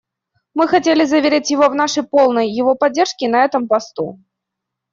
Мы 0.55 0.67
хотели 0.67 1.01
бы 1.01 1.05
заверить 1.07 1.51
его 1.51 1.69
в 1.69 1.75
нашей 1.75 2.01
полной 2.01 2.49
его 2.49 2.73
поддержке 2.73 3.29
на 3.29 3.45
этом 3.45 3.67
посту. 3.67 4.19